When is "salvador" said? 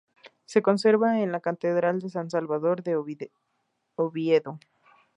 2.31-2.81